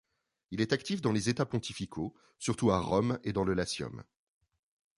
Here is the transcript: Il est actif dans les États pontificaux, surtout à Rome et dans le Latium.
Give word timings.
Il 0.49 0.61
est 0.61 0.73
actif 0.73 0.99
dans 1.01 1.11
les 1.11 1.29
États 1.29 1.45
pontificaux, 1.45 2.15
surtout 2.39 2.71
à 2.71 2.79
Rome 2.79 3.19
et 3.23 3.33
dans 3.33 3.43
le 3.43 3.53
Latium. 3.53 4.03